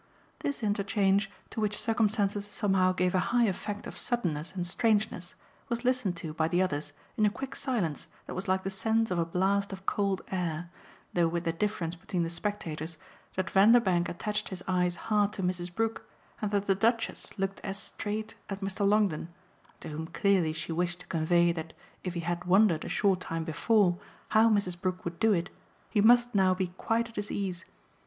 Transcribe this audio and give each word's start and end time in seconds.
This 0.39 0.63
interchange, 0.63 1.29
to 1.51 1.61
which 1.61 1.79
circumstances 1.79 2.47
somehow 2.47 2.91
gave 2.91 3.13
a 3.13 3.19
high 3.29 3.43
effect 3.43 3.85
of 3.85 3.95
suddenness 3.95 4.51
and 4.55 4.65
strangeness, 4.65 5.35
was 5.69 5.83
listened 5.85 6.17
to 6.17 6.33
by 6.33 6.47
the 6.47 6.59
others 6.59 6.91
in 7.17 7.25
a 7.27 7.29
quick 7.29 7.55
silence 7.55 8.07
that 8.25 8.33
was 8.33 8.47
like 8.47 8.63
the 8.63 8.71
sense 8.71 9.11
of 9.11 9.19
a 9.19 9.25
blast 9.25 9.71
of 9.71 9.85
cold 9.85 10.23
air, 10.31 10.71
though 11.13 11.27
with 11.27 11.43
the 11.43 11.53
difference 11.53 11.95
between 11.95 12.23
the 12.23 12.31
spectators 12.31 12.97
that 13.35 13.51
Vanderbank 13.51 14.09
attached 14.09 14.49
his 14.49 14.63
eyes 14.67 14.95
hard 14.95 15.33
to 15.33 15.43
Mrs. 15.43 15.71
Brook 15.71 16.09
and 16.41 16.49
that 16.49 16.65
the 16.65 16.73
Duchess 16.73 17.37
looked 17.37 17.61
as 17.63 17.77
straight 17.77 18.33
at 18.49 18.61
Mr. 18.61 18.83
Longdon, 18.89 19.29
to 19.81 19.89
whom 19.89 20.07
clearly 20.07 20.51
she 20.51 20.71
wished 20.71 21.01
to 21.01 21.05
convey 21.05 21.51
that 21.51 21.73
if 22.03 22.15
he 22.15 22.21
had 22.21 22.45
wondered 22.45 22.83
a 22.83 22.89
short 22.89 23.19
time 23.19 23.43
before 23.43 23.99
how 24.29 24.49
Mrs. 24.49 24.81
Brook 24.81 25.05
would 25.05 25.19
do 25.19 25.31
it 25.31 25.51
he 25.91 26.01
must 26.01 26.33
now 26.33 26.55
be 26.55 26.69
quite 26.69 27.07
at 27.07 27.17
his 27.17 27.29
ease. 27.29 27.65